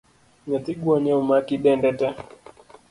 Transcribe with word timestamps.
Nyathi 0.49 0.73
gwonyo 0.81 1.11
omaki 1.21 1.55
dende 1.63 1.91
tee 1.99 2.15